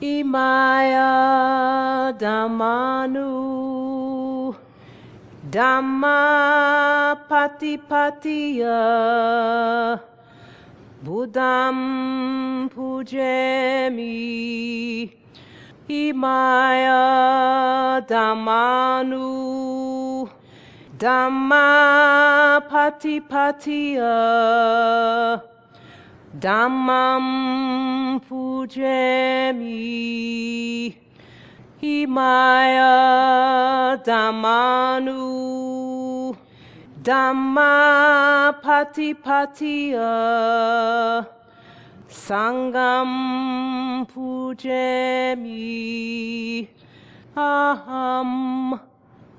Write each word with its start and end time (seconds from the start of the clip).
Imaya 0.00 1.12
Dhammanu 2.18 3.32
Dhamma 5.50 7.16
Patipatiya. 7.28 8.80
Buddham 11.02 12.68
Pujemi 12.68 14.12
Imaya 15.88 17.04
Dhammanu 18.06 19.26
Dhamma 20.98 22.60
Patipatiya 22.68 24.16
Dhammam 26.38 28.20
Pujemi 28.20 29.72
Himaya 31.80 32.94
Dhammanu 34.04 35.24
Dhamma 37.02 38.52
Patipatiya 38.62 40.12
Sangam 42.08 43.10
Pujemi 44.06 45.56
Aham 47.36 48.78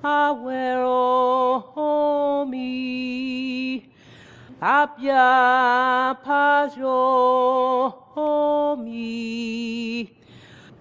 Awero 0.03 1.26
Abya 4.61 6.17
Pajo 6.25 7.93
Homi 8.15 10.09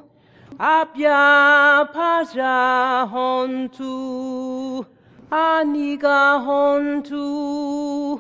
Abya 0.59 1.85
Paja 1.93 3.05
Hontu 3.07 4.83
Aniga 5.31 6.41
Hontu 6.43 8.19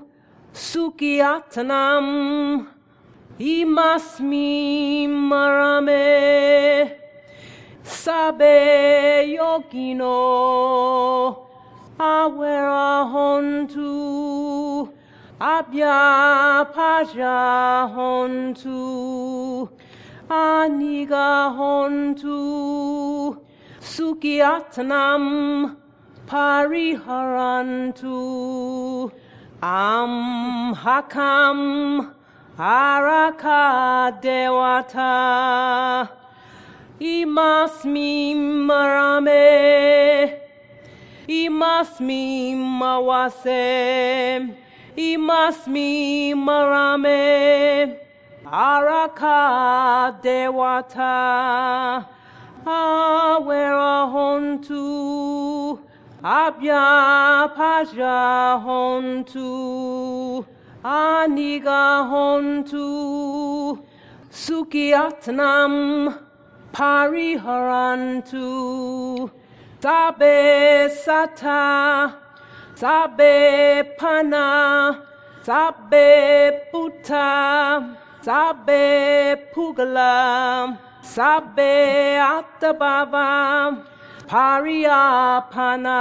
Sukiatanam 0.53 2.07
Imasmi 3.39 5.07
Marame 5.07 6.91
Sabe 7.83 9.25
Yogino 9.35 10.13
Awera 11.99 13.05
Hontu 13.11 14.89
Abya 15.39 16.65
Paja 16.73 17.87
Hontu 17.93 19.69
Aniga 20.27 21.51
Hontu 21.55 23.37
Sukiatnam 23.79 25.75
Pariharantu. 26.25 29.11
Am 29.61 30.73
Hakam 30.73 31.59
Araka 32.57 34.19
Dewata 34.21 36.09
Imasmi 36.99 38.35
Marame 38.35 40.42
Imasmi 41.27 42.53
Mawase 42.55 44.53
Imasmi 44.97 46.33
Marame. 46.35 47.97
Araka 48.45 50.21
Dewata 50.21 52.05
Awera 52.65 54.11
Hontu. 54.11 55.79
Abya 56.21 57.49
Paja 57.55 58.59
Hontu 58.65 60.45
Aniga 60.83 62.03
Hontu. 62.09 63.79
Sukiatnam 64.29 65.73
Pariharantu 66.73 68.43
Sabe 69.83 70.87
Sata 70.87 72.15
Sabe 72.73 73.83
Pana 73.99 75.03
Sabe 75.43 76.71
Puta 76.71 77.97
Sabe 78.21 79.35
Pugala 79.53 80.79
Sabe 81.01 82.15
Atababa 82.15 83.83
Pariapana 84.25 85.99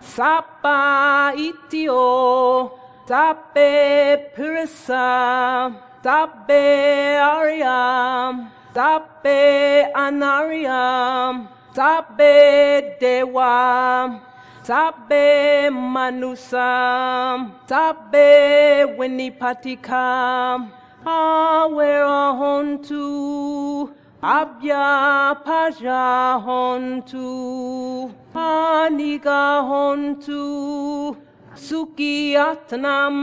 Sapa 0.00 1.32
Itio 1.36 2.72
Sabe 3.06 4.34
Purisa 4.34 5.70
Sabe 6.02 7.22
Ariam 7.22 8.50
Sabe 8.74 9.92
Anariam 9.94 11.54
Sabe 11.74 12.96
Dewa 13.00 14.20
Sabe 14.62 15.70
Manusa 15.70 17.50
Sabe 17.66 18.84
Winipatika 18.96 20.70
Awera 21.04 22.32
Hontu 22.38 23.90
Abya 24.22 25.34
Paja 25.44 26.38
Hontu. 26.46 28.10
Aniga 28.34 29.60
Hontu 29.68 31.16
Sukiatnam 31.56 33.16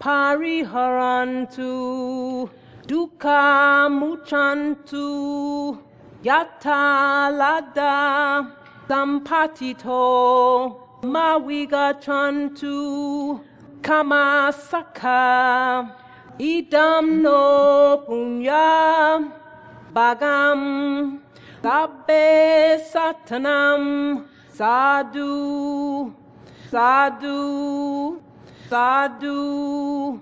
Pariharantu. 0.00 1.70
Dukkha 2.88 3.88
Muchantu 3.88 5.78
Yata 6.24 7.28
Lada 7.36 8.56
Sampatito 8.88 10.00
Mawigachantu 11.02 13.40
Kamasaka 13.82 15.20
Idam 16.40 17.20
no 17.20 17.98
Punya 18.08 19.20
Bagam 19.92 21.20
Sabbe 21.62 22.80
Satanam 22.90 24.24
Sadhu 24.50 26.14
Sadhu 26.70 28.22
Sadhu 28.70 30.20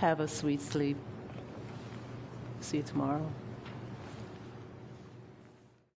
Have 0.00 0.20
a 0.20 0.28
sweet 0.28 0.60
sleep. 0.60 0.98
See 2.60 2.78
you 2.78 2.82
tomorrow. 2.82 3.26